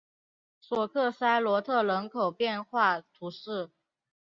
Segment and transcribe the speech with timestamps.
[0.59, 3.69] 索克塞罗特人口变化图示